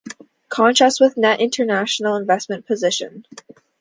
Contrast 0.49 0.99
with 0.99 1.15
net 1.15 1.39
international 1.41 2.15
investment 2.15 2.65
position. 2.65 3.23